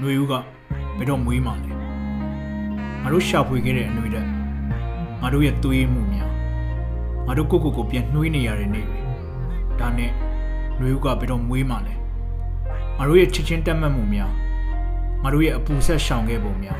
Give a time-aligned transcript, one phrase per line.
[0.00, 0.32] ຫນွေဦးက
[0.98, 1.72] ဘယ်တော့မွေးမှလဲ
[3.02, 4.26] ငါတို့ရှာဖွေခဲ့တဲ့အနှွေတက်
[5.22, 6.30] ငါတို့ရဲ့သွေးမှုများ
[7.26, 9.00] ငါတို့ကိုကိုကိုပြန်နှွေးနေရတဲ့နေ့တွေ
[9.80, 10.10] ဒါနဲ့
[10.76, 11.94] ຫນွေဦးကဘယ်တော့မွေးမှလဲ
[12.98, 14.32] ငါတို့ရဲ့ချစ်ချင်းတက်မှတ်မှုများ
[15.22, 16.78] ငါတို့ရဲ့အပူဆက်ရှောင်ခဲ့ပုံများ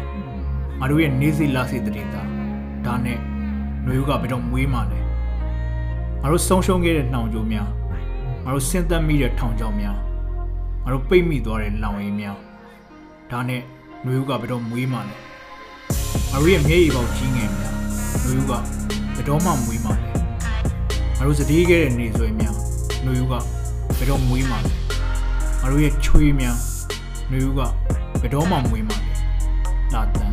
[0.80, 2.23] ငါတို့ရဲ့နေစီလာစီတတိတာ
[2.84, 3.18] ဒါနဲ့
[3.82, 5.00] ຫນွေဦးကဘယ်တော့မွေးမှလဲ
[6.23, 7.68] ငါတို့ဆုံးရှုံးခဲ့တဲ့နှောင်ကြိုးများ
[8.45, 9.96] ငါတို့ဆင်းသက်မိတဲ့ထောင်ချောင်းများ
[10.84, 12.36] ငါတို့ပိတ်မိသွားတဲ့လောင်ရည်များ
[13.30, 13.60] ဒါနဲ့
[14.02, 15.16] ຫນွေဦးကဘယ်တော့မွေးမှလဲ
[16.30, 17.75] ငါတို့ရဲ့မျက်ရည်ပေါက်ကြီးငယ်များ
[18.22, 18.52] ຫນွေဦးက
[19.16, 19.98] ဘယ်တော့မှမွေးမှလဲ
[21.16, 22.56] ငါတို့စတေးခဲ့တဲ့နေဆွေများ
[23.02, 23.34] ຫນွေဦးက
[23.98, 24.61] ဘယ်တော့မွေးမှလဲ
[25.61, 26.56] ငါတို့ရဲ့ချွေးများ
[27.28, 27.61] ຫນွေဦးက
[28.20, 29.12] ဘယ်တော့မှမွေးမှလဲ
[29.94, 30.33] လာတန်